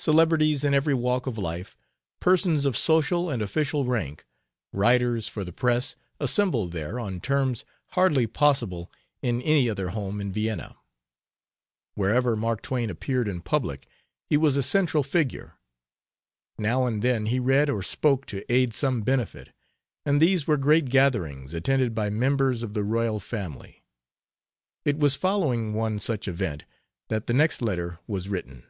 [0.00, 1.76] Celebrities in every walk of life,
[2.20, 4.24] persons of social and official rank,
[4.72, 8.92] writers for the press, assembled there on terms hardly possible
[9.22, 10.76] in any other home in Vienna.
[11.96, 13.88] Wherever Mark Twain appeared in public
[14.24, 15.56] he was a central figure.
[16.58, 19.52] Now and then he read or spoke to aid some benefit,
[20.06, 23.82] and these were great gatherings attended by members of the royal family.
[24.84, 26.64] It was following one such event
[27.08, 28.62] that the next letter was written.